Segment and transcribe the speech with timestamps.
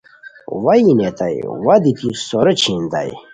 [0.63, 3.13] وا یی نیتائے وا دیتی سورو چھینتائے